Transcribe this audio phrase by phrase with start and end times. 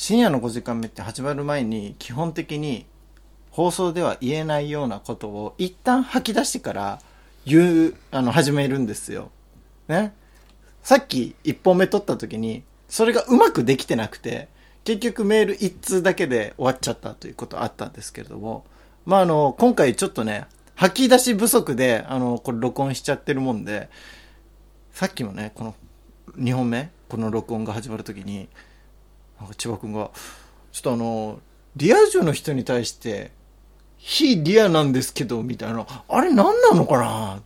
[0.00, 2.86] 深夜の5時間目って始まる前に基本的に
[3.50, 7.00] 放送では言えないようなことを一旦吐き出してから
[7.44, 9.30] 言う、あの、始めるんですよ。
[9.88, 10.14] ね。
[10.82, 14.48] さっき一本目撮った時に、それがうまくできてなくて、
[14.84, 18.64] 結局メール一通だけで終わっちゃったということあったんですけれども、
[19.04, 20.46] まあ、あの、今回ちょっとね、
[20.76, 23.90] 吐き出し不足で、あの、これ録音しちゃってるもんで、
[24.92, 25.74] さっきもね、この
[26.38, 28.48] 2本目、この録音が始まるときに、
[29.40, 30.10] なんか千葉くんが、
[30.72, 31.40] ちょっとあの、
[31.76, 33.32] リア充の人に対して、
[33.96, 37.42] 非リアなんですけど、みたいな、あれ何なのかな？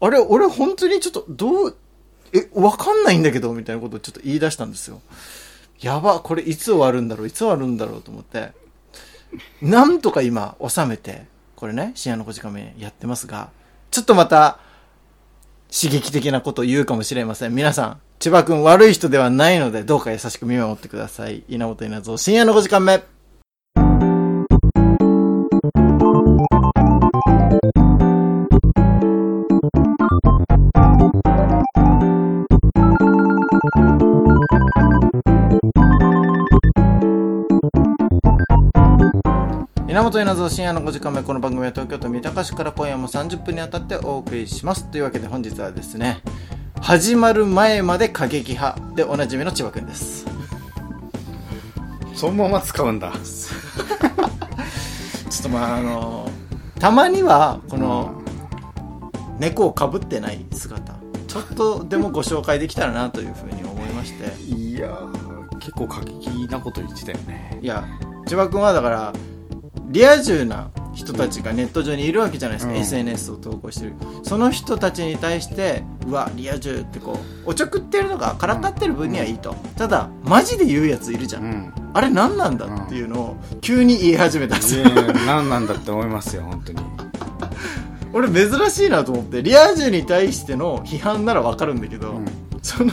[0.00, 1.76] あれ、俺本当にちょっと、どう、
[2.32, 5.00] え、わかんないんだけど、みたいなことをちょっと言い出したんですよ。
[5.80, 8.52] やば、これいつ終わるんだろう、いつ終わるんだろうと思って、
[9.62, 11.24] なんとか今、収めて、
[11.54, 13.50] これね、深夜の5時間目やってますが、
[13.90, 14.58] ちょっとまた、
[15.72, 17.54] 刺激的なことを言うかもしれません。
[17.54, 21.44] 皆さん、千葉くん悪い人ではないので、どうか優しく見守ってください。
[21.48, 23.15] 稲本稲造、深夜の5時間目。
[39.96, 46.20] 源稲造深夜の5時間目この番組は東京都三鷹市から今夜も30分にわたってお送りしますというわけで本日はですね
[46.82, 50.26] 始まる前まで過激派でおなじみの千葉くんです
[52.14, 56.28] そのまま使うんだちょっとまああの
[56.78, 58.20] たまにはこの
[59.38, 60.94] 猫をかぶってない姿
[61.26, 64.94] ちょっとでもご紹介できたらなというふうに思いましていや
[65.58, 67.88] 結構過激なこと言ってたよねいや
[68.26, 69.14] 千葉くんはだから
[69.88, 72.78] リア充な人たちがネット上にいるわけじゃないですか、うん。
[72.78, 73.94] SNS を投稿してる。
[74.22, 81.72] その人たちに対してうわリア充ってこうおちょくってるのがからかってる分にはいいと、ただマジで言うやついるじゃん、うん。
[81.92, 86.80] あれ何なんだっていうのを急に言い始めたんですよ、いやいや何なんだって思いますよ本当に。
[88.12, 92.92] 俺珍しいなと思ってリア充に対しての批判ならわかるんだけど、うんその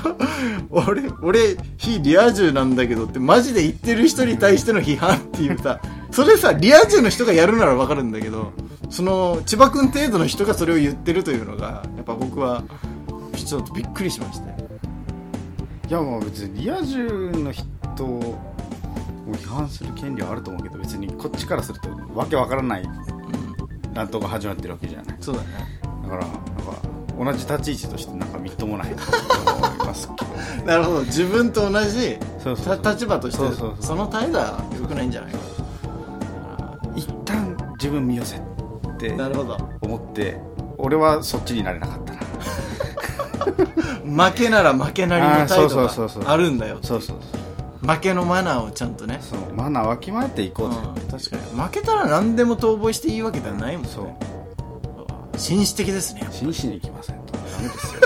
[0.69, 8.53] 俺俺非リア充なんだけどってマジで言ってる人に対しての批判っていうさそれさリア充の人がやるならわかるんだけど
[8.91, 12.63] その千葉君程度の人がそれを言ってるというのがやっぱ僕は
[13.35, 14.69] ちょっとびっくりしましたよ。
[15.89, 17.66] いやもう別にリア充の人
[18.06, 18.39] を
[19.31, 22.83] 批判する権利はあると思うけど別にこっちからするとわけわからない
[23.95, 25.17] 乱闘が始まってるわけじゃない。
[25.19, 25.47] そうだね。
[26.03, 29.03] だからなんか同じ立ち位置としてなんかみっともないと
[29.53, 30.66] 思いますけど。
[30.66, 31.01] なるほど。
[31.01, 32.78] 自分と同じそうそうそう。
[32.79, 33.75] た立場としてそうそうそう。
[33.79, 35.40] その態度は良くないんじゃないか。
[36.96, 38.41] 一旦自分見寄せっ
[38.97, 39.57] てなるほど。
[39.81, 40.40] 思って
[40.78, 42.19] 俺はそっちになれなかったな。
[44.30, 47.18] 負けなら負けなりの態度そうそうそうがあるんだよそうそう
[47.85, 49.19] 負けのマナーをちゃんとね。
[49.22, 51.62] そうマナーわきまえていこうぜ、うん確かに。
[51.62, 53.90] 負けたら何でも逃亡していいわけではないもんね。
[53.94, 54.06] そう
[55.38, 57.19] 紳士的ですね真摯にいきません。
[57.25, 58.01] とダメですよ。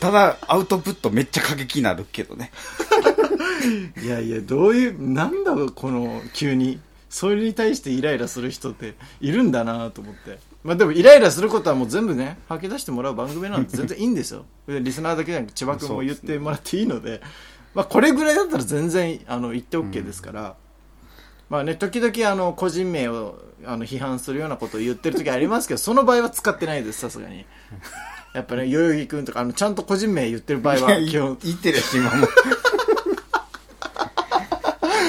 [0.00, 2.52] ただアウトプットめっちゃ過激になるけどね。
[4.02, 10.38] いやいやどういうなんだろうこの急にそれに対してイライラする人っているんだなと思って。
[10.62, 14.44] まあでもイライラすることはもう全部ね 吐き出してもらう番組なんて全然いいんですよ。
[14.66, 17.20] でリスナーだけじゃなくて千葉君も言ってもらっていいので。
[17.74, 20.56] まあこれぐらいだったら全然あの言って OK ですから、
[21.48, 27.44] まあね時々あの個人名をあの批判するようなことを言ってる時ありますけどその場合は使ってないですさすがに。
[28.34, 31.38] やっぱね代々木君とかあのちゃんと個人名言ってる場合は基本。
[31.42, 32.26] 言ってるし今も。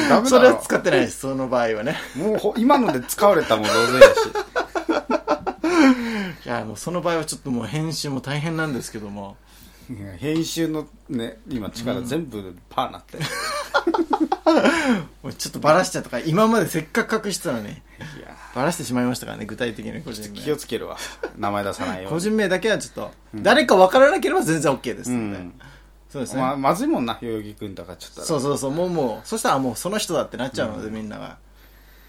[0.09, 1.97] ダメそれは使ってないですその場合はね。
[2.15, 4.15] もうほ今ので使われたも同然やし。
[6.45, 9.35] いやもうその場合はちょっともう編集も大変なんですけども。
[10.17, 13.23] 編集のね今力全部パーなって、も
[14.16, 14.16] う
[15.37, 17.77] ちょっとバラしちゃったから今までせっかく隠してたのにいや
[18.55, 20.39] バラしてしまいましたからね具体的に個人名。
[20.39, 20.97] 気をつけるわ。
[21.37, 22.09] 名前出さないように。
[22.09, 25.53] 個人名だけはちょっと、誰か分からなければ全然 OK ですうん。
[26.09, 28.21] そうですね、ままずいもんな代々木君とかちょっと。
[28.21, 31.37] そうそうそうもうもうそしたらもうその人だってなっちゃうので、みんなが。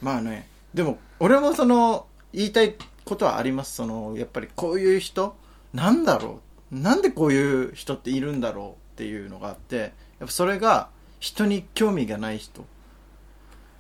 [0.01, 3.75] まあねでも俺もその言いたいことはあります。
[3.75, 5.37] そのやっぱりこういう人
[5.75, 6.41] なんだろ
[6.73, 6.79] う。
[6.79, 9.91] なんでこういう人っているんだろうっていうのがあってやっ
[10.21, 10.89] ぱそれが
[11.21, 12.65] 人に興味がない人。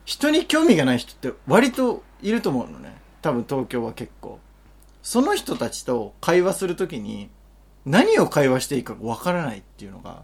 [0.04, 2.96] 人に興味がない人って割といると思うのね。
[3.22, 4.38] 多分東京は結構。
[5.02, 7.30] その人たちと会話するときに
[7.86, 10.22] 何を会話していいかわからないっていうのが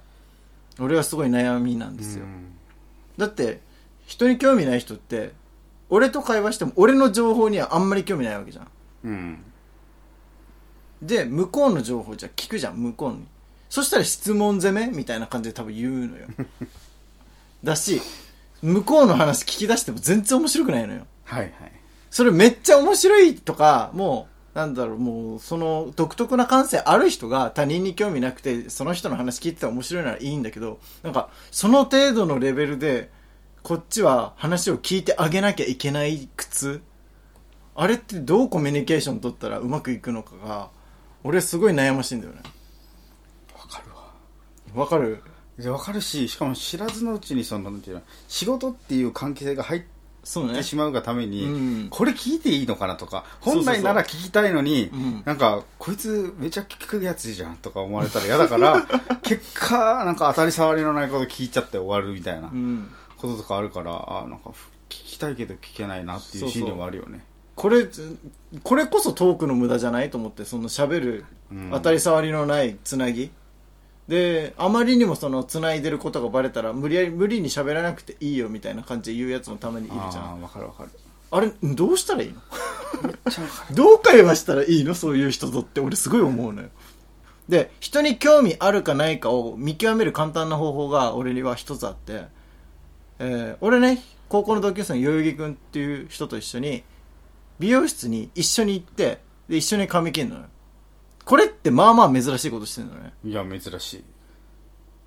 [0.78, 2.52] 俺はすごい悩みなんですよ、うん。
[3.16, 3.60] だって
[4.06, 5.32] 人に興味ない人って
[5.88, 8.68] 俺と会話しても俺の情報にはあんまり興味ないわけじゃん。
[9.04, 9.44] うん。
[11.00, 13.26] で向こうの情報じゃ聞くじゃん向こうに。
[13.70, 16.26] そしたら質問攻めみたいな感じで多分言うのよ
[17.64, 18.00] だし
[18.62, 21.06] 向こうの話聞き出しても全然面白くないのよ。
[21.24, 21.52] はいはい
[22.10, 33.10] それめっちゃ面白いとか、もう、なんだろう、もう、その独特な感性ある人が他人に興味なくて、その人の話聞いてたら面白いならいいんだけど、なんか、その程度のレベルで、
[33.64, 36.82] こっちは話を聞いてあげなきゃいけない苦痛
[37.74, 40.70] あれってどうコミュニケーション取ったらうまくいくのかが、
[41.24, 42.42] 俺すごい悩ましいんだよね。
[43.58, 43.90] わかる
[44.76, 45.20] わわかる？
[45.58, 49.82] でわかるししかも知らずのうちにそのなんていうの仕事っていう関係性が入っ
[50.24, 50.62] そうねて。
[50.62, 51.48] しまうがために、う
[51.84, 58.82] んこれ聞いていいのかなとか本来なら聞きたいのにうんなんかこいつめちゃ聞くやつじゃんとか思われたら嫌だから
[59.22, 62.90] 結果なんか当たり障りのないこと聞いちゃって終わるみたいなうん。
[63.18, 64.54] こととかあるからあなんか聞
[64.88, 67.24] きたいけど聞けないなっていう心理もあるよね
[67.56, 67.86] これ、
[68.64, 73.30] これこそトークの無駄じゃないと思って、その喋るうん当たり障りのないつなぎ。
[74.08, 80.42] で、あまりにもそのつないでることがバレたら無理やり、無理に喋らなくていいよみたいな感じで言うやつもたまにいるじゃん。
[80.42, 80.90] わかるわかる
[81.30, 82.40] あれ、どうしたらいいの？
[83.74, 84.94] どう会話したらいいの？
[84.94, 86.68] そういう人とって俺すごい思うのよ。
[87.48, 92.24] で、人に興味あるかないかを見極める簡単な方法が俺には一つあって、
[93.18, 96.82] えー俺ね、高校の同級生の代々木くんっていう人と一緒に、
[97.58, 100.42] 美容室に一緒に行って、で、一緒に髪切るのよ。
[101.24, 103.12] これってまあまあ珍しいことしてるのね。
[103.24, 104.04] いや珍しい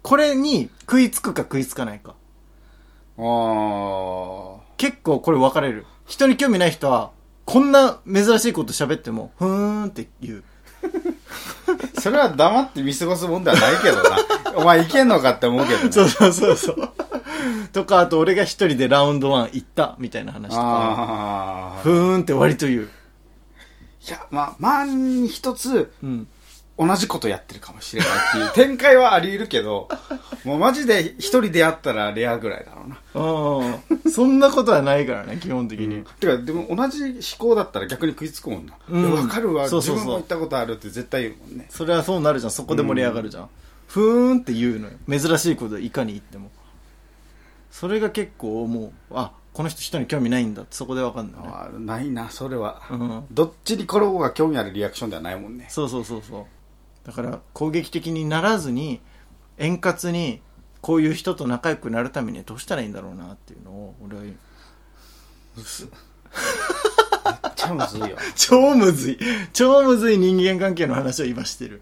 [0.02, 2.16] これに食いつくか食いつかないか。
[3.20, 5.86] ああ結構これ分かれる。
[6.06, 7.12] 人に興味ない人は、
[7.46, 10.44] こんな珍しいこと喋っても、ふーんって言う。
[12.00, 14.18] それは黙って見過ごすもんではないけどな
[14.56, 16.92] お前いけんのかって思うけどねそうそうそうそう。
[17.74, 22.90] とか、あと俺が一人でラウンドワン行ったみたいな話とか、ふーんって割と言う。
[24.08, 26.28] いやまあ万に一つうん。
[26.80, 29.90] 同じことやってるかもしれないっていう 展開はあり得るけど
[30.44, 32.90] もうマジで一人出会ったらレアぐらいだろう
[33.20, 34.12] なうん。
[34.12, 36.04] そんなことはないからね、基本的に。
[36.20, 42.52] てかでも同じ思考だったら逆に食いつくもんな、うんわかるわそうそうそう自分も行ったことあるって絶対言うもんねそれはそうなるじゃん。
[42.52, 43.50] そこで盛り上がるじゃん。
[43.88, 44.94] ふーんって言うのよ。
[45.10, 46.52] 珍しいこといかに言っても。
[47.72, 51.48] それが結構もう、あ、この人人に興味ないんだってそこでわかんないね。
[51.52, 53.26] あーないなそれは、うん。
[53.32, 56.46] どっちに転ぼうが興味あるリアクションではないもんねそうそうそうそう。
[57.08, 59.02] だから攻撃的にならずに、
[59.58, 60.42] 円滑に
[60.82, 64.34] こういう人と仲良くなるためにはどうしたらいいんだろうなっていうのを、俺はめっ
[67.56, 69.20] ちゃむずいよ 超むずい。
[69.54, 71.82] 超むずい人間関係の話を今してる。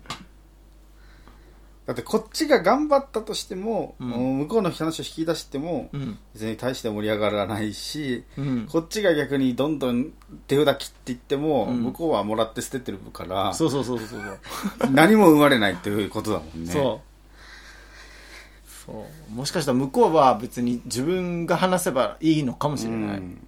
[1.85, 6.17] だってこっちが頑張ったとしても、うん向こうの話を引き出しても、うん。
[6.33, 8.67] 別に大して盛り上がらないし、うん。
[8.67, 10.11] こっちが逆にどんどん
[10.47, 14.39] 手札切っていっても、うん向こうはもらって捨ててるから、そうそうそうそうそう。
[14.91, 16.71] 何も生まれないっていうことだもんね。
[16.71, 18.69] そう。
[18.85, 19.33] そう。
[19.33, 23.17] もしかしたら向こうは別に自分が話せばいいのかもしれない。
[23.17, 23.47] うん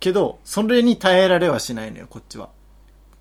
[0.00, 2.48] けど、それに耐えられはしないのよ、こっちは。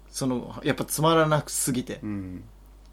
[0.09, 1.99] その、やっぱつまらなすぎて。
[2.01, 2.43] うん。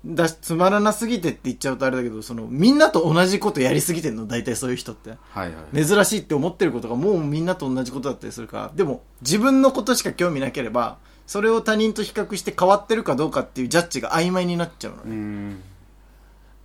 [0.06, 5.11] だし、つまらなすぎてって言っちゃうとあれだけど、その、みんなと同じことやりすぎてんの、大体そういう人って。
[5.31, 5.85] はいはい。
[5.85, 15.17] 珍しいって思ってることがもうみんなと同じことだったりするから、でも、自分のことしか興味なければ、それを他人と比較して変わってるかどうかっていうジャッジが曖昧になっちゃうのうね。
[15.17, 15.62] ん。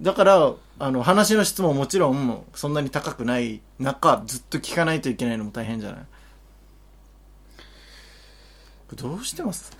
[0.02, 6.02] だから、あの、話の質ももちろん、そんなに高くない中、ずっと聞かないといけないのも大変じゃない？
[8.96, 9.72] どうしてます？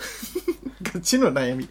[0.82, 1.68] ガチの悩み？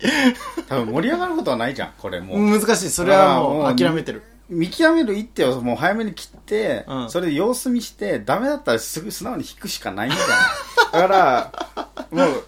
[0.69, 2.38] 多分盛り上がることはないじゃん、これもう。
[2.38, 2.90] 難しい。
[2.90, 4.23] それはもう諦めてる。
[4.49, 10.37] 見極める一手をもう早めに切って、うんそれで様子見して、ダメだったらすぐ素直に引くしかないんじゃない
[10.93, 12.45] だから、もう、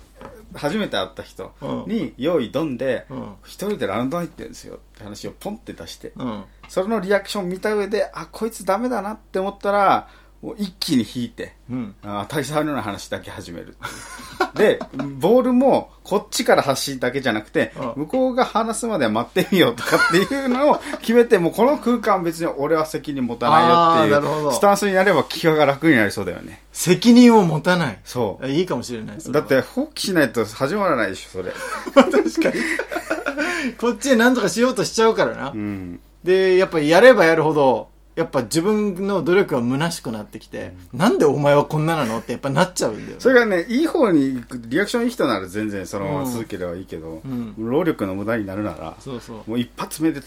[0.54, 1.52] 初めて会った人
[1.87, 3.35] に、用意ドンで、うん。
[3.45, 6.45] 一人でラウンド入ってるんですよって話をポンって出して、うん。
[6.69, 10.09] それのリアクション見た上で、あ、こいつダメだなって思ったら、
[10.42, 11.94] もう一気に引いて、うん。
[12.02, 13.76] あ大差あるような話だけ始める
[14.54, 14.80] で、
[15.20, 26.61] ボールもこっちから発信だけじゃなくて、うん向こうが話すまで待ってみようとかっていうのを決めて、もうこの空間別に俺は責任持たないよっていうスタンスになれば気が楽になりそうだよね。
[26.72, 27.99] 責任を持たない。
[28.04, 28.49] そう。
[28.49, 29.18] いいかもしれない。
[29.25, 31.52] だって放棄しないと始まらないでしょ、それ。
[31.94, 33.75] 確かに。
[33.78, 35.50] こっちで何とかしようとしちゃうからな。
[35.50, 36.00] うん。
[36.25, 49.50] で、やっぱりやればやるほど、やっぱ自分の努力が虚しくなってきて、なんでお前はこんななのってやっぱなっちゃうんだよ、それがね、いい方に行く、リアクションいい人なら全然そのままうん続ければいいけど、うん労力の無駄になるなら、そうそう。
[49.50, 50.21] もう一発目で、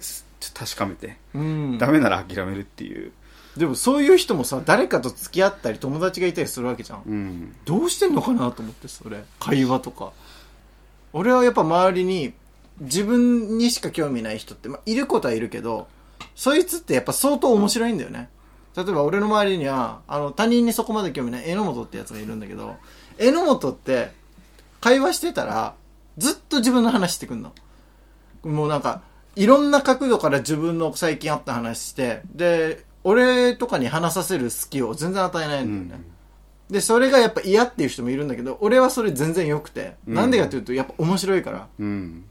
[0.00, 1.78] す確かめて、うん。
[1.78, 3.12] ダメなら諦めるっていう。
[3.56, 7.02] でもそういう人もさ、誰かと付き合ったり友達がいたりするわけじゃん。
[7.06, 7.56] うん。
[7.64, 9.24] どうしてんのかなと思って、それ。
[9.38, 10.12] 会話とか。
[11.12, 12.32] 俺はやっぱ周りに、
[12.80, 15.86] 自分にしか興味ない人って、まあ、いることはいるけど、
[16.34, 18.28] そいつってやっぱ相当面白いんだよね。
[18.76, 22.76] 例えば俺の周りには、あの、他人にそこまで興味ない榎本ってやつがいるんだけど、
[23.18, 24.12] 榎本って、
[24.80, 25.74] 会話してたら、
[26.18, 27.52] ずっと自分の話してくんの。
[28.42, 29.02] もうなんか、
[29.36, 36.06] いろんな角度から自分の最近あった話して、で、俺とかに話させる隙を全然与えないんだよね。
[36.70, 41.68] で、それがやっぱ嫌っていう人もいるんだけど、俺はそれ全然良くて、うんなんでかっていうと、やっぱ面白いから。
[41.78, 42.24] うん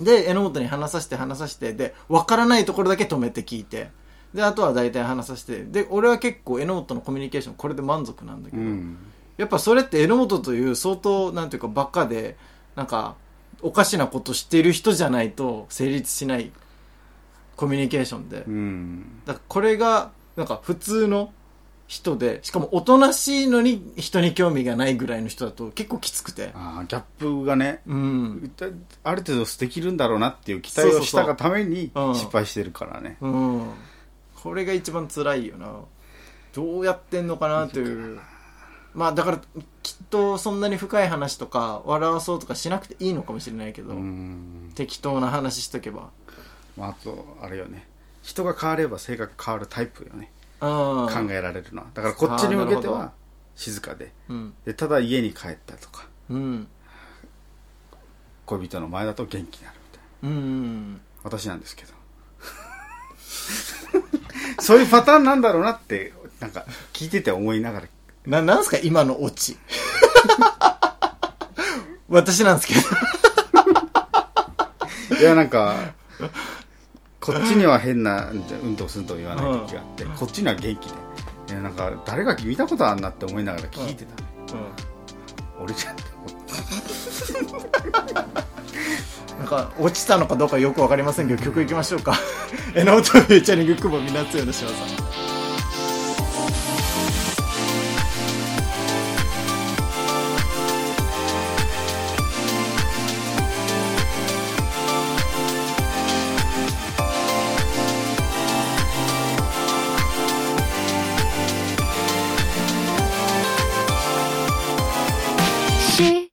[0.00, 3.90] で、榎本に話させて話させて、で、わからないところだけ止めて聞いて、
[4.34, 8.96] で、あとは大体話させて、で、俺は結構榎本のコミュニケーションこれで満足なんだけど、うん。
[9.36, 12.36] やっぱそれって榎本という相当、なんていうか、バカで、
[12.76, 13.16] なんか、
[13.62, 16.50] おかしなことしている人じゃないと成立しない
[17.56, 18.44] コミュニケーションで。
[18.46, 19.20] うん。
[19.26, 21.32] だからこれが、なんか普通の
[21.90, 26.52] 人で、しかもおとなしいのに人に興味がないぐらいの人だと結構きつくて。
[26.54, 28.52] あーギャップがねうん。
[29.02, 33.70] ある程度できるんだろうなっていう期待をしたがためにそうそうそううん失敗してるからねうん。
[34.40, 35.80] これが一番辛いよな。
[36.54, 38.20] どうやってんのかなという。
[38.94, 39.40] まあだから、
[39.82, 46.10] きっとそんなに深い話とか、笑わそうとかしなくていいのかもしれないけど、うん適当な話しとけば。
[46.76, 47.88] まああとあれよね
[48.22, 50.39] 人が変われば性格変わるタイプよねうん。
[50.60, 53.12] 考えられるのはだからこっちに向けては
[53.56, 54.54] 静かでうん。
[54.64, 56.68] でただ家に帰ったとかうん。
[58.46, 61.00] 恋人の前だと元気になるみたいなうん。
[61.22, 61.92] 私なんですけど
[64.60, 67.86] そういうパターンなんだろうなってなんか聞いてて思いながら
[68.26, 68.76] な、なんすか？
[68.82, 69.56] 今のオチ。
[72.08, 72.80] 私なんですけど。
[75.20, 75.74] いやなんか
[77.20, 80.94] こっちには変なうんとすんと言わない時があって、こっちには元気で
[81.50, 84.14] いやなんか誰か見たことあんなって思いながら聞いてた、
[85.60, 86.50] 俺じゃんって思って。
[89.40, 92.14] なんか、落ちたのかどうかよくわかりませんけど、曲いきましょうか。
[92.76, 94.76] えのとフューチャリング久保みなつよのしわさ
[95.16, 95.19] ん。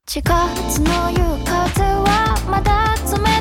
[0.08, 3.37] 7月の夕風はまだ冷たい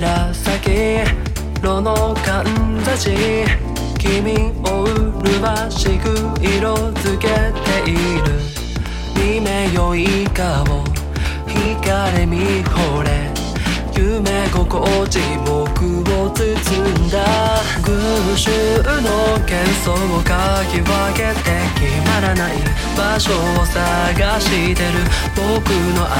[0.00, 1.00] 紫
[1.60, 3.10] 色のかんざし。
[3.98, 4.84] 君を
[5.24, 8.38] 麗しく色づけている。
[9.16, 10.84] 見目よい顔
[11.46, 13.27] 光れ見惚れ。
[13.98, 17.18] 夢心地僕を包んだ。
[17.82, 18.50] 群衆
[19.02, 22.52] の喧騒をかき分けて決まらない
[22.96, 25.02] 場所を探してる。
[25.34, 26.12] 僕の後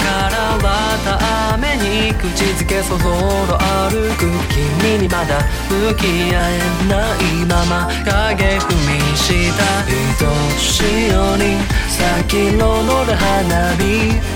[0.00, 0.66] からは
[1.04, 3.58] ために口づけそぞろ
[3.90, 9.60] 歩く君にまだ向き合えないまま影踏みした。
[9.84, 13.82] 愛しいように先の乗る花火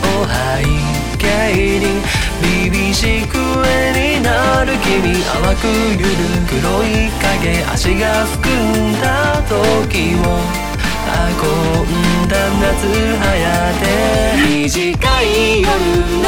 [0.04, 0.36] を背
[1.18, 2.25] 景に。
[2.42, 5.66] 凛々しく絵になる君淡く
[5.98, 6.08] ゆる
[6.48, 10.66] 黒い影足がすくんだ時を。
[11.06, 12.66] 運んだ夏
[13.16, 13.24] 早
[13.80, 13.82] て
[14.48, 15.68] 短い夜
[16.20, 16.26] の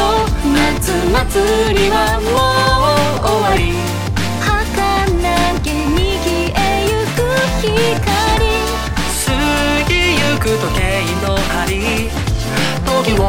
[0.55, 3.59] 夏祭りはもう終わり。
[4.39, 4.79] 儚
[5.63, 7.17] げに消えゆく
[7.59, 7.67] 光。
[9.25, 9.27] 過
[9.89, 10.79] ぎゆく時計
[11.27, 11.69] の針。
[12.85, 13.21] 時を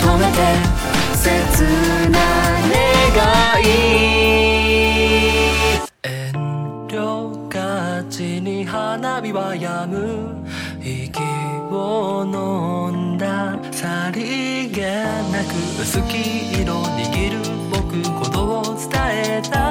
[0.00, 0.85] 止めて。
[1.26, 1.32] 切
[2.10, 2.18] な
[2.70, 3.64] 願い。
[6.04, 10.46] 遠慮がちに花火は止む。
[10.80, 11.20] 息
[11.72, 13.58] を飲んだ。
[13.72, 15.02] さりげ
[15.32, 15.50] なく。
[15.82, 17.38] 薄黄色握る
[17.72, 17.76] 僕。
[18.20, 19.65] ことを伝えた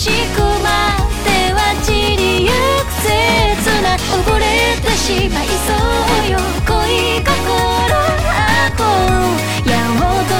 [0.00, 7.28] しくまっては散りゆく切な溺れてしまいそうよ恋心
[8.32, 8.82] あこ
[9.60, 10.32] うやほど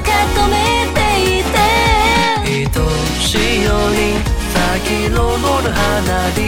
[0.00, 1.04] かとめて
[1.36, 1.60] いて
[2.48, 2.64] 愛
[3.20, 4.16] しよに
[4.56, 6.40] 咲きのる花火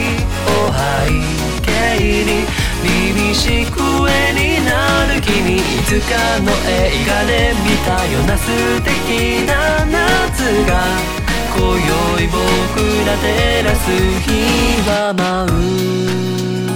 [0.49, 1.13] を背
[1.61, 2.49] 景に
[2.83, 3.77] 凛々しく
[4.09, 8.49] 絵になる君いつかの映画で見たような素
[8.81, 11.20] 敵な夏が
[11.53, 12.39] 今宵僕
[13.07, 13.91] ら照らす
[14.21, 14.29] 日
[14.89, 16.70] は舞う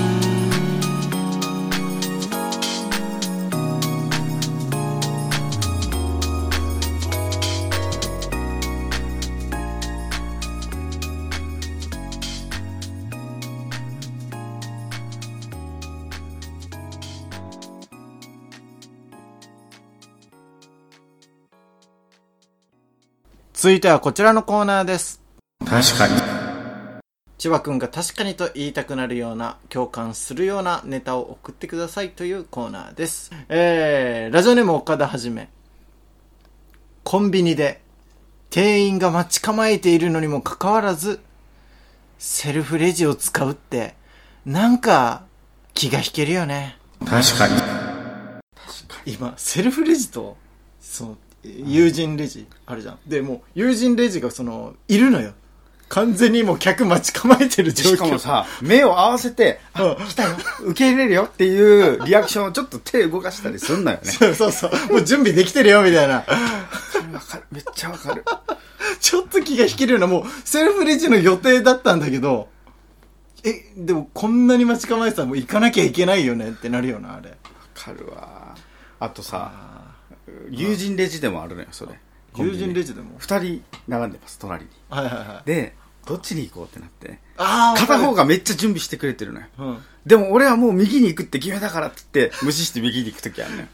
[23.64, 25.22] 続いてはこちらのコーナーです。
[25.60, 26.12] 確かに。
[27.38, 33.30] 千葉くんが確かにと言いたくなるような、共感するようなネタを送ってくださいというコーナーです。
[33.48, 35.48] えー、ラジオネーム岡田はじめ。
[37.04, 37.80] コンビニで、
[38.50, 41.20] 店員が待ち構えているのにもかかわらず、
[42.18, 43.94] セルフレジを使うって、
[44.44, 45.24] なんか、
[45.72, 46.76] 気が引けるよね。
[46.98, 49.14] 確かに。
[49.14, 50.36] 今、セルフレジと、
[50.82, 52.98] その、友人レジあるじゃん。
[53.06, 55.32] で、もう、友人レジがその、いるのよ。
[55.88, 57.94] 完全にもう客待ち構えてる状況。
[57.94, 64.10] しかもさ、目を合わせて、あ、来たよ、受け入れるよっていうリアクションをちょっと手動かしたりすんなよね。
[64.10, 64.70] そうそうそう。
[64.92, 66.14] もう準備できてるよ、みたいな。
[66.14, 68.24] わかる、めっちゃわかる。
[69.00, 72.48] ちょっと気が引けるような、もう、セルフレジの予定だったんだけど、
[73.44, 77.30] え、でもこんなに待ち構えてたらもう行かなきゃいけないよねってなるよな、あれ。
[77.30, 77.36] わ
[77.74, 78.56] かるわ。
[79.00, 79.73] あとさ、
[80.50, 81.98] 友人レジでもあるのよ、それ。
[82.36, 82.88] 友人レジ。
[82.88, 83.16] ジでも？
[83.18, 84.70] 二人並んでます、隣に。
[84.90, 85.48] はいはいはい。
[85.48, 85.74] で、
[86.06, 87.18] どっちに行こうってなって。
[87.36, 88.22] ああ、片方が。
[88.22, 89.46] がめっちゃ準備してくれてるのよ。
[89.58, 89.78] うん。
[90.06, 93.66] でも俺はもう右に行くって決めたからって言って、無視して右に行くときあるのよ。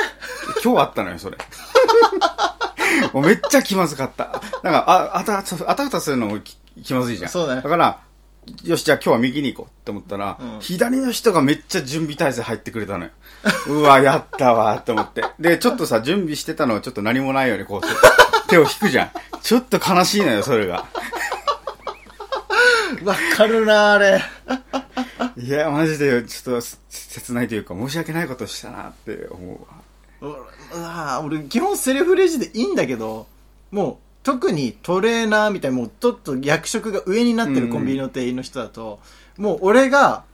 [0.64, 1.36] 今日あったのよ、それ。
[3.12, 4.42] もうめっちゃ気まずかった。
[4.62, 7.30] なんか、あ、あた、あたふたするのもき気まずいじゃん。
[7.30, 8.00] そうだねから、
[8.64, 13.10] よし、じゃあ今日は右に行こうって思ったら、うん左の人がめっちゃ準備体制入ってくれたのよ。
[13.68, 15.24] うわ、やったわ、って思って。
[15.38, 19.10] で、ちょっとさ、準備してたのをちょっと何もないようにこう、手を引くじゃん。
[19.42, 20.86] ちょっと悲しいのよ、それが。
[23.04, 24.22] わかるな、あれ。
[25.36, 29.66] いや、マジで、ちょっと、切ないというか、申し訳ないことしたなって思
[30.22, 30.36] うわ。
[30.72, 33.26] うわ俺、基本セルフレジでいいんだけど、
[33.70, 38.98] もう、特にトレーナーみたいな、もうちょっと役職が上になってるコンビニの店員の人だと、
[39.38, 40.24] もう俺が、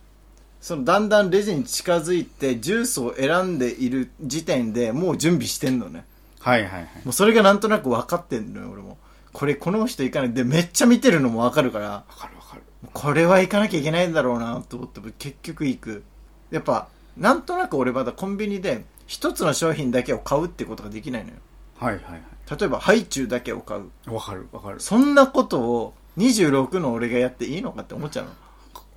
[0.63, 6.07] そのだんだんレジに近づいてジュースを選んでいる時点でもう準備してんのね。
[6.41, 6.87] はいはいはい。
[7.05, 8.97] もうそれがなんとなく分かってんのよ、俺も。
[9.35, 12.63] これこの人行かないでめっちゃ見てるのも分かるから、わかるわかる。
[12.95, 16.03] これは行かなきゃいけないんだろうなと思って結局行く。
[16.51, 21.37] やっぱ、なんとなく俺まだコンビニで一つの商品だけを買うってことができないのよ。
[21.83, 22.19] はいはいは
[22.57, 23.91] 例えばハイチュウだけを買う。
[24.07, 24.11] い。
[24.11, 24.81] わかるわかる。
[24.81, 28.33] そんなことを26の俺がやっていいのかって思っちゃうの？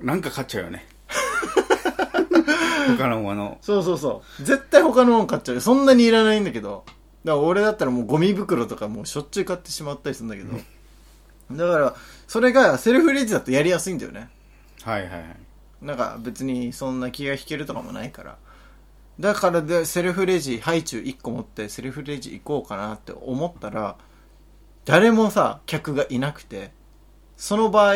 [0.01, 0.85] なんか買っちゃうよね。
[2.97, 3.57] 他のもの。
[3.61, 4.43] そうそうそう。
[4.43, 5.61] 絶対他のもん買っちゃうよ。
[5.61, 6.83] そんなにいらないんだけど。
[7.23, 10.53] だから俺だったらもうゴミ袋とかもうしょっちゅう買ってしまったりするんだけど。
[11.51, 11.95] だから、
[12.27, 14.29] それがセルフレジだとやりやすいんだよね。
[14.83, 15.37] はいはいはい。
[15.81, 18.37] なんか別にそんな気が引けるとかもないから。
[19.19, 23.95] だからで、セルフレジ、ハイチュウ1個持ってセルフレジ行こうかなって思ったら、
[24.83, 26.71] 誰もさ、客がいなくて、
[27.37, 27.95] その場合、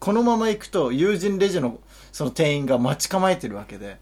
[0.00, 1.78] このまま行くと友人レジの
[2.12, 3.98] その店員が待ち構えてるわけで、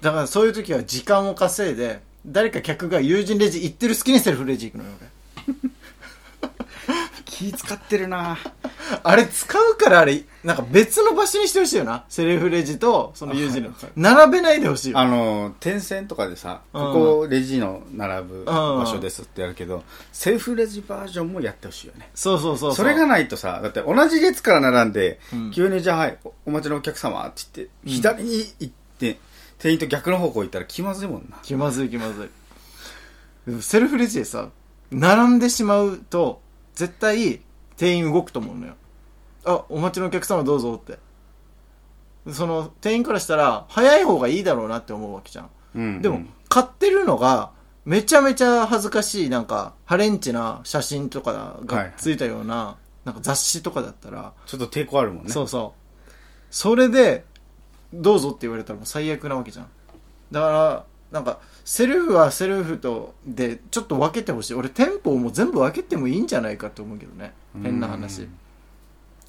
[0.00, 5.08] だからそういう時は時間を稼いで、誰か客が友人レジ行ってる隙にセルフレジ行くのよ、俺。
[7.24, 8.36] 気使ってるな
[9.02, 12.04] あれ使うからあれ、なんか別の場所にしてほしいよな。
[12.08, 13.70] セルフレジとその友人の。
[13.96, 14.98] 並べないでほしいよ。
[14.98, 22.10] あの、点線とかでさ、うんここレジの並ぶ場所ですってやるけど、セルフレジバージョンもやってほしいよね。
[22.14, 29.18] そうそうそううそれがないとさ、だって同じ列から並んで、うん急にじゃあはい、おお待ちのお客様って言って、左に行って、
[29.58, 31.38] 店員と逆の方向行ったら気まずいもんな。
[31.42, 33.62] 気まずい気まずい。
[33.62, 34.50] セルフレジでさ、
[34.90, 36.40] 並んでしまうと、
[36.74, 37.40] 絶対
[37.78, 38.74] 店員動くと思うのよ。
[39.44, 40.98] あ、お待ちのお客様どうぞって。
[42.32, 45.50] その、店員からしたら、早い方がいいだろうなって思うわけじゃん。
[45.76, 46.02] うん。
[46.02, 47.52] でも、買ってるのが、
[47.86, 55.30] めちゃめちゃ恥ずかしい、なんか、ハレンチな写真とかはいがついたような、なんか雑誌とかだったら、ちょっと抵抗あるもんね。
[55.30, 56.12] そうそう。
[56.50, 57.24] それで、
[57.94, 59.68] どうぞって言われたらもう最悪なわけじゃん。
[60.30, 64.54] だから、なんか、セルフはセルフと、で、ちょっと分けてほしい。
[64.54, 67.32] 俺、店舗をもう全部分けてもいいんじゃないかって思うけどね。
[67.62, 68.22] 変な話。
[68.22, 68.38] うん。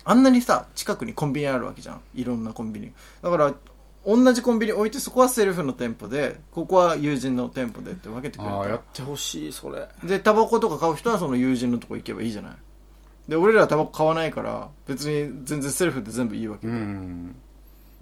[0.06, 2.02] あんなにさ、近くにコンビニあるわけじゃん。
[2.16, 2.92] いろんなコンビニ。
[3.22, 3.54] だから、
[4.06, 9.88] 同じコンビニ置いてそこはセルフの店舗でここは友人の店舗でって分けてくれああやたってほしいそれ。
[10.04, 12.52] でタバコとか買う人はその友人のとこ行けばいいじゃない。
[13.28, 16.68] で俺らはタバコ買わないから別に全然セルフで全部いいわけ。
[16.68, 17.36] うで、ん。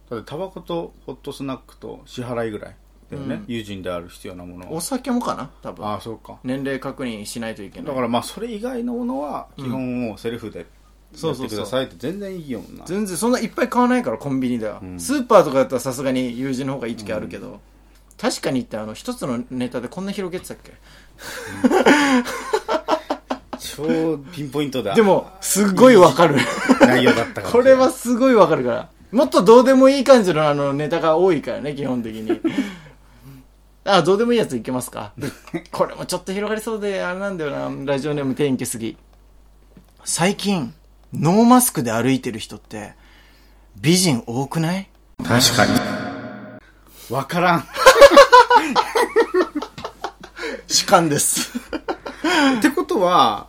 [0.09, 2.75] だってタバコとホットスナックと支払いぐらい
[3.09, 3.45] だよね、うん。
[3.47, 4.71] 友人である必要なものは。
[4.71, 5.85] お酒もかな多分。
[5.85, 6.37] ああそうか。
[6.43, 7.87] 年齢確認しないといけない。
[7.87, 10.65] だからまあそれ以外のものは基本もうセルフでや
[11.31, 12.85] ってくださいって全然いいよもんな。
[12.85, 14.99] 全然そんないっぱい買わないからコンビニでは、ん。
[14.99, 17.59] スーパーとかだったらさすがに友人の方がいい時あるけど、
[18.17, 20.73] 確かに言ってあの一つのネタでこんな広げてたっけ？
[23.59, 24.95] 超ピンポイントだ。
[24.95, 26.35] でもすっごいわかる。
[26.81, 28.89] 内容だったからこれはすごいわかるから。
[29.11, 32.41] もっとどうでもいい感じのあのネタが多いからね基本的に
[33.89, 35.13] あどうでもいいやついけますか？
[35.71, 37.69] これもちょっと広がりそうであれなんだよな。
[37.93, 38.97] ラジオネーム天気すぎ。
[40.03, 40.73] 最近
[41.13, 42.93] ノーマスクで歩いてる人って
[43.79, 44.89] 美人多くない？
[45.23, 45.71] 確かに。
[47.09, 47.67] わからん。
[50.67, 51.57] 主観です。
[52.59, 53.47] ってことは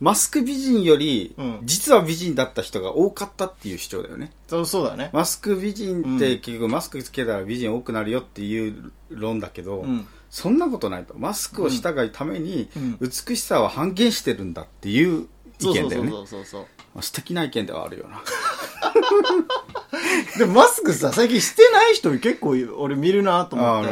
[0.00, 1.60] マスク美人より、うん。
[1.62, 4.32] 実は美人だった人が多かったっていう主張だよね。
[4.48, 5.10] そうそうだね。
[5.12, 10.06] マスク美人って結局マスクつけたら美人多くなるよっていう論だけど、うん。
[10.30, 11.14] そんなことないと。
[11.18, 12.98] マスクをしたがためにうん。
[12.98, 15.28] 美しさは半減してるんだっていう
[15.60, 16.10] 意見だよね。
[16.10, 16.62] そうそうそう
[16.94, 18.22] まあ素敵な意見ではあるよな。
[20.38, 23.84] でもマスクさ最近してない人結構俺見るなと思っ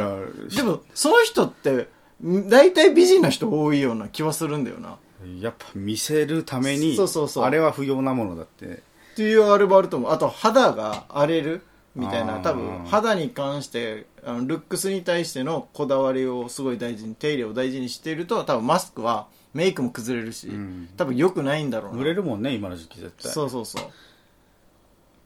[0.49, 0.55] て。
[0.55, 1.87] でもその人って
[2.23, 4.97] 大体美人な人多いような気はするんだよな
[5.41, 7.43] やっぱ見せるためにそうそうそう。
[7.43, 8.65] あれは不要なものだって。
[8.65, 8.69] っ
[9.15, 10.11] ていうあれもあると思う。
[10.11, 11.61] あと肌が荒れる
[11.95, 12.39] みたいな。
[12.39, 20.89] 多分肌に関してあのルックスに対してのこだわりをすごい大事に手入れを大事にしていると多分マスクはメイクも崩れるし、ん。
[20.95, 21.99] 多分良くないんだろうな。
[21.99, 23.31] 売れるもんね今の時期絶対。
[23.31, 23.83] そうそうそう。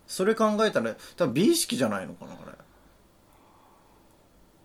[0.07, 2.53] それ考えたら多分美意識じゃないのかなこれ。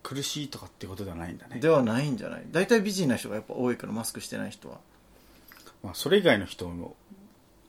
[0.02, 2.46] 苦しいとかってことではないんだね、ではないんじゃない。
[2.50, 4.78] 大体美人な人がやっぱ多いからマスクしてない人は
[5.82, 6.96] まあ、それ以外の人も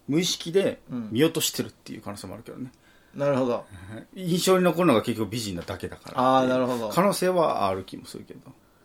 [0.07, 1.09] 無意識でうん。
[1.11, 2.71] 見落としてるっていう可能性もあるけどね、
[3.15, 3.65] なるほど。
[4.15, 6.19] 印象に残るのが結局美人なだけだから。
[6.19, 6.89] ああなるほど。
[6.89, 8.39] 可能性はある気もするけど。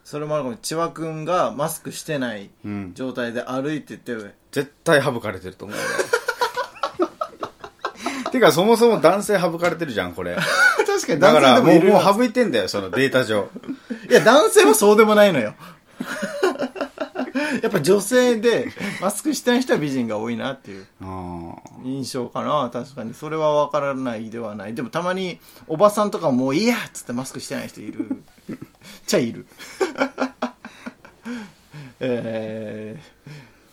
[0.05, 0.57] それもあるかも。
[0.57, 2.93] 千葉君がマスクしてないうん。
[2.95, 4.15] 状態で歩いてて、
[4.53, 5.79] 絶対省かれてると思う
[8.25, 10.37] 俺 てかそもそも男性省かれてるじゃんこれ。
[10.87, 13.49] 確かにだからもうもうは省いてんだよそのデータ上。
[14.11, 15.55] いや男性はそうでもないのよ
[17.63, 18.69] やっぱ女性で
[19.01, 22.71] マスクしてない人は美人が多いなっていうあ印象かな。
[22.73, 24.75] 確かにそれは分からないではない。
[24.75, 28.23] でもたまにおばさんとかももういいやっつってマスクしてない人いる。
[29.07, 29.47] ちゃいる。
[32.01, 33.31] えー、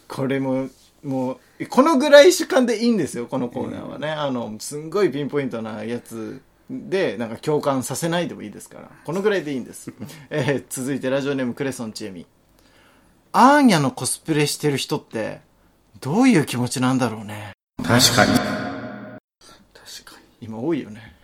[0.07, 0.69] これも
[1.03, 8.89] もうこのぐらい主観でいいんですよこのコーナーはね、あのすんごいピンポイントなやつでなんか共感させないでもいいですから。
[9.03, 9.91] このぐらいでいいんです、
[10.29, 12.25] えー続いてラジオネームクレソンちえみ
[13.33, 15.41] アーニャのコスプレしてる人って
[16.01, 17.51] どういう気持ちなんだろうね。
[17.77, 18.33] 確かに。
[18.33, 18.39] 確
[20.05, 21.15] か今多いよね。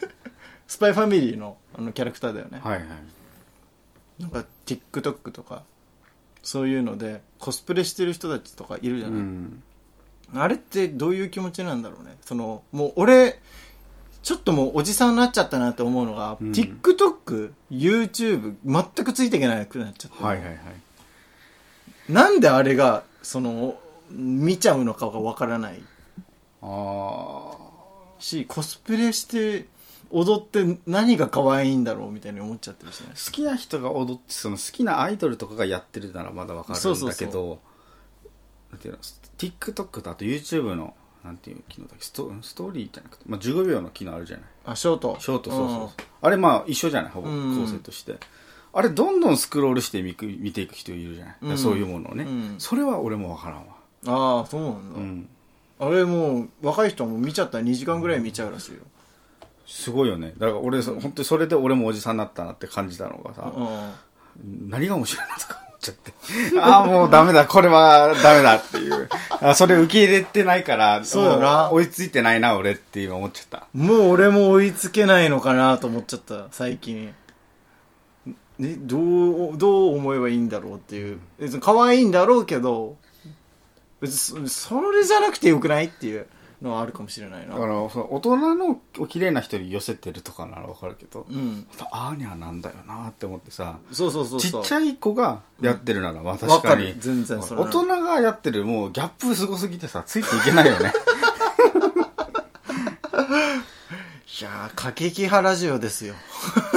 [0.66, 2.58] スパイファミリーのあのキャラクターだよね。
[2.58, 2.88] にはいはい。
[4.18, 5.62] なんか TikTok とか
[6.42, 9.62] そういうのでコスプレしてる人たちとかいるじゃうない、ん。
[10.34, 12.16] あれってどういう気持ちなんだろうね。
[12.24, 13.40] そのもう俺
[14.22, 16.50] ちょっともうおじさんになっちゃったなって思うのが、うん。
[16.52, 20.58] TikTok、YouTube 全くついていけなくなっちゃって、はいはいはい
[22.08, 23.78] なんであれがその
[24.10, 25.82] 見ちゃうのかがわからない。
[26.62, 27.52] あ
[28.18, 29.66] しコスプレして
[30.10, 33.08] 踊って何が可愛いんだろうみたいに思っちゃってるしね。
[33.08, 37.58] 好きな人が踊ってその好きなアイドルとかがやってるならまだわかるんだけどそうそうそ
[38.70, 38.98] なんていうの
[39.38, 44.46] TikTok とあと YouTube のなんていう機能だっけストストーリーじゃなくて、まあ、15秒の機能あるじゃない。
[44.66, 45.16] あショート。
[45.18, 45.88] ショートそうそうそう。
[46.20, 47.56] あれまあ一緒じゃないほぼうん。
[47.56, 48.18] 構成として、
[48.74, 51.58] あれどんどんスクロールして見く見ていく人いるじゃない、うん。
[51.58, 52.54] そういうものをね、うん。
[52.58, 53.74] それは俺もわからんわ。
[54.06, 55.28] ああそうなんだ、うん。
[55.78, 57.58] あれもう若い人はもう見ちゃった。
[57.58, 58.78] ら2時間ぐらい見ちゃうらしいよ、
[59.66, 60.34] すごいよね。
[60.38, 64.70] だから俺、そ本当にそれで俺もおじさんになったなって感じたのがさ、うん。
[64.70, 66.14] 何が面白いのとか思っちゃって。
[66.60, 69.08] ああ、もうダメだ、これはダメだっていう。
[69.40, 71.68] あそれ受け入れてないから、そうだな。
[71.68, 73.66] も追いついてないな、俺って今思っちゃった。
[73.72, 77.14] もう俺も追いつけないのかなと思っちゃった最近
[78.58, 81.18] ねどうどう思えばいいんだろうっていう。
[81.38, 82.96] 別に可愛いんだろうけど
[84.00, 86.26] 別にそそれじゃなくてよくないっていう
[86.62, 87.54] のはあるかもしれないな。
[87.54, 91.66] だから、その大人のお綺麗な人に寄せてるとかならわかるけど、うん。
[91.90, 96.94] あーにゃなんだよなって思ってさ、そうそうそうちっちゃい子がやってるなら、まあわ確かに。
[96.98, 100.92] 全然それ大人がやってる、もうギャップすごすぎてさ、ついていけないよね。
[104.44, 106.14] やー過激派ラジオですよ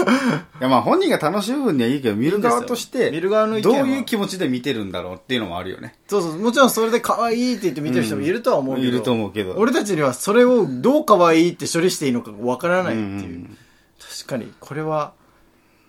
[0.08, 3.84] いやまあ本人が楽しむ分にはいいけど、見る側として、見る側のどは。
[3.84, 5.96] ういう気持ちで見てるんだろうっていうのもあるよね。
[6.08, 9.56] そうそうもちろんそれで可愛いって言って見てる人もいるとは思うけど、いると思うけど。
[9.58, 13.22] 俺たちにはそれをどう可愛いって処理していいのかわからないっていう、うん。
[13.22, 13.58] うん
[14.00, 15.14] 確かにこれは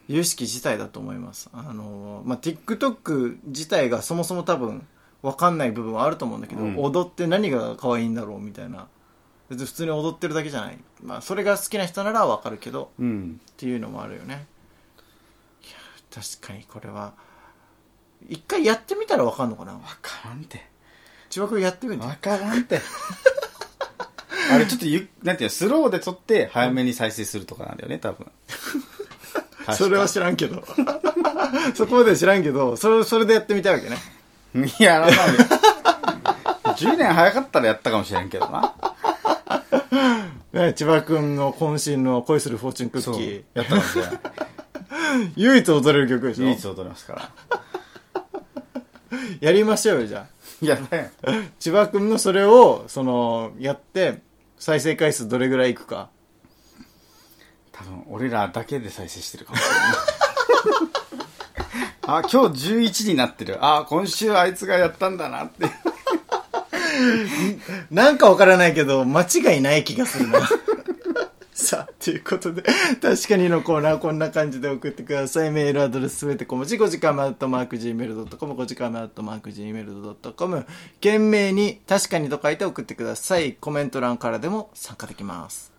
[0.08, 1.50] 有識事態だと思います。
[1.52, 4.86] あのまあ TikTok 自体がそもそも多分
[5.22, 6.78] わかんない部分はあると思うんだけど、うん。
[6.78, 8.88] 踊って何が可愛いんだろうみたいな
[9.48, 13.40] 別に普通に踊ってるだけじゃないまあそれが好きな人ならわかるけどうん。
[13.52, 14.46] っていうのもあるよね
[15.62, 15.72] いや
[16.12, 17.14] 確かにこれは
[18.28, 19.72] 一回やってみたらわかんのかな？
[19.74, 20.66] わからんて。
[21.30, 22.80] 千葉君やってみてわからんて。
[24.50, 28.30] あれちょっとゆ、なんていうの、スローで撮って早めに再生するとかなんだよね、多分。
[29.76, 30.64] それは知らんけど
[31.76, 33.98] そこまで知らんけどそれそれでやってみたいわけね
[34.78, 35.22] いや、やらないよ。
[36.64, 38.74] 10年早かったらやったかもしれんけどな。
[40.52, 43.44] ね、千葉君の渾身の恋するフォーチュンクッキー。
[43.54, 44.20] やったかもしれない。
[45.36, 46.44] 唯一踊れる曲でしょ？
[46.44, 47.30] 唯一踊りますから。
[49.40, 50.26] やりましょうよ、じゃ
[50.60, 51.32] いや、ね、あ。
[51.58, 54.22] 千葉君のそれを、その、やって、
[54.58, 56.08] 再生回数どれぐらいいくか。
[57.72, 59.80] 多分俺らだけで再生してるかもしれない。
[62.10, 63.58] あ、今日11になってる。
[63.60, 65.66] あ、今週あいつがやったんだなって。
[67.90, 70.48] なんかわからないけど、間違いない気がするな。
[71.52, 72.62] さあ、ということで、
[73.02, 75.50] 確かにのコーナーこんな感じで送ってください。
[75.50, 80.66] メールアドレスすべて小文字5時間マットマーク Gmail.com、5時間マットマーク Gmail.com、
[81.00, 83.54] 懸命に確かにと書いて送ってください。
[83.54, 85.72] コメント欄からでも参加できます。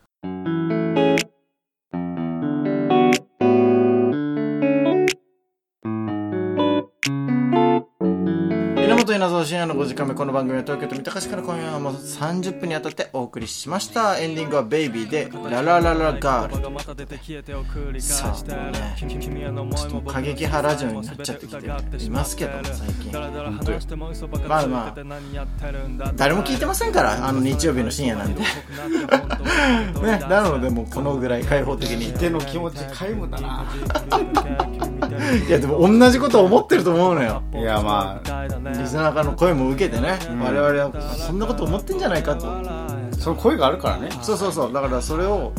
[9.40, 16.56] 源稲造深夜の5時間目この番組は東京都三鷹市から今夜はもう30分にあたってお送りしましたエンディングは「ベイビーで「ララララガール」
[18.02, 23.80] さあもうねちょっと過激派ラジオになっちゃってきていますけども最近本当よ
[24.48, 28.48] まあまあ誰も聞いてませんからあの日曜日の深夜なんでね
[30.30, 33.66] なのでもうこのぐらい開放的に手の気持ち皆無だな。
[35.48, 37.44] いやでも同じこと思ってると思うのよ。
[37.54, 42.48] いや、まあ、リスナーからの声も受けてね、我々はそんなこと思ってんじゃないかと。
[43.18, 44.10] その声があるからね。
[44.22, 44.74] そうそうそう。
[44.74, 45.52] だからそれを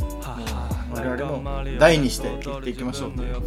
[0.93, 3.41] 我々も大にして言っていきましょうという。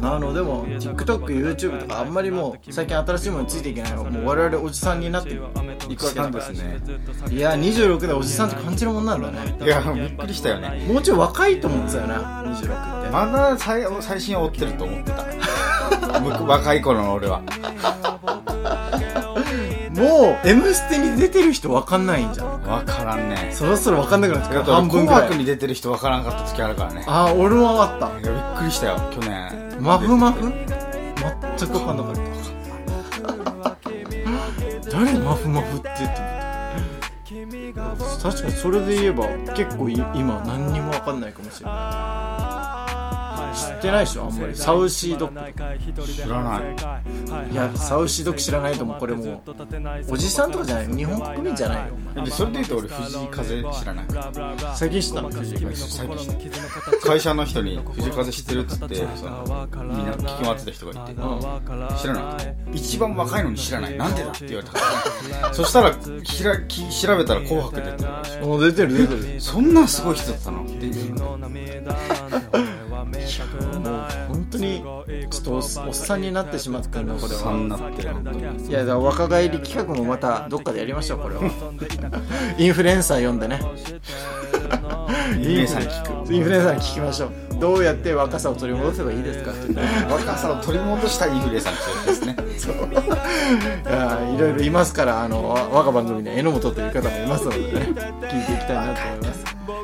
[0.00, 3.92] なのでも TikTokYouTube とかあんまりもう最近新しいものについていけない。
[3.92, 5.50] のもう我々おじさんになっていくわ
[6.12, 6.78] けなんですね
[7.30, 9.56] いや26でおじさんって感じるもんなんだね。
[9.60, 10.84] いや、びっくりしたよね。
[10.86, 16.20] もうちょい若いと思ってたよな26ってまだ最最新を追ってると思ってた。
[16.20, 17.40] 僕 若い頃の俺は。
[19.98, 23.50] もう「M ステ」に出てる人分かんないんじゃんわからんね。
[23.52, 27.04] そろそろ分かんなくなってきただって半分ぐらい紅白に出てる人わからんかった時あるからね。
[27.08, 29.76] ああ俺も分かったびっくりしたよ、去年。
[29.80, 30.40] マフマフ？
[31.56, 32.20] 全く分かんなかった
[34.98, 36.37] 誰マフマフって言って
[38.22, 42.57] 確かにそれで言えば結構今何にも分かんないかもしれない。
[43.58, 44.56] 知ってないでしょあんまり。
[44.56, 45.30] サウシードッ
[46.06, 46.62] グ知らない。
[47.52, 47.54] い。
[47.54, 49.40] やサウシードッグ知らないともこれもう
[50.10, 50.86] おじさんとかじゃない？
[50.96, 51.94] 日本国民じゃないよ
[52.30, 54.06] それで言うと俺藤井風知らない。
[54.74, 55.30] 最近知ったの？
[55.30, 56.28] 藤井最近知っ
[57.00, 61.20] た会社の人に藤井風知ってるっつってそのみんな聞き回ってた人がいて。
[62.00, 62.56] 知らない。
[62.72, 63.96] 一番若いのに知らない。
[63.96, 64.74] なんでだって言われた。
[64.74, 64.80] か
[65.42, 67.98] らそしたらひらき調べたら紅白出てる。
[68.60, 69.40] 出てる出てる。
[69.40, 70.62] そんなすごい人だったの。
[70.64, 70.72] って
[75.48, 78.10] とおっおっさんになってしまったんだこれはなってる。
[78.68, 81.42] いやだ若返り企画もまたどっかでやりましょうこれは。
[82.58, 83.60] インフルエンサー呼んでね。
[85.38, 86.34] インフルエンサーに聞く。
[86.34, 87.30] インフルエンサーに聞きましょう。
[87.58, 89.52] どうやって若さを取り戻せばいいですか
[90.08, 92.36] 若さを取り戻したインフルエンサーですね。
[93.84, 99.37] いやいろいろいますからあの我が番組には榎本という方もいますのでね聞いていきたいなと思います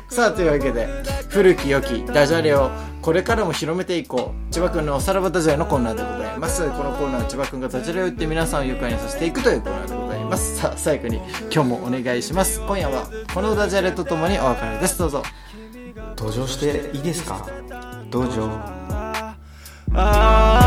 [0.09, 0.87] さあというわけで
[1.29, 2.71] 古き良きダジャレを
[3.01, 4.53] これからも広めていこう。
[4.53, 6.61] 千葉くんのおさらばダジャレのコーナーでございます。
[6.71, 10.57] このコーナーは千葉くんがダジャレを言って皆さんを愉快にさせていくというコーナーでございます。
[10.57, 11.17] さあ最後に
[11.53, 12.61] 今日もお願いします。
[12.61, 14.97] 今夜はこのダジャレとともにお別れです。
[14.97, 15.23] どうぞ。
[16.17, 17.47] 登場していいですか？
[18.09, 18.49] 道場
[19.93, 20.64] あ